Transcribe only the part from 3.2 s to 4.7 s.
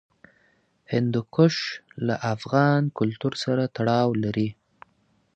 سره تړاو لري.